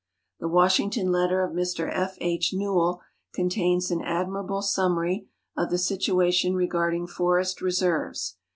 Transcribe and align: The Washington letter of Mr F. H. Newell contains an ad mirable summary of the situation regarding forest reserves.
The 0.39 0.47
Washington 0.47 1.11
letter 1.11 1.43
of 1.43 1.51
Mr 1.53 1.87
F. 1.93 2.17
H. 2.21 2.55
Newell 2.55 3.01
contains 3.35 3.91
an 3.91 4.01
ad 4.01 4.25
mirable 4.29 4.63
summary 4.63 5.27
of 5.55 5.69
the 5.69 5.77
situation 5.77 6.55
regarding 6.55 7.05
forest 7.05 7.61
reserves. 7.61 8.37